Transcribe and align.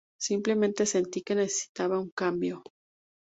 Simplemente 0.19 0.87
sentí 0.87 1.21
que 1.21 1.35
necesitaba 1.35 1.99
un 1.99 2.09
cambio". 2.09 2.63